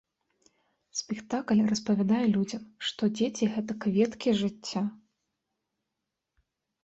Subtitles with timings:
[0.99, 4.83] Спектакль распавядае людзям, што дзеці гэта кветкі жыцця!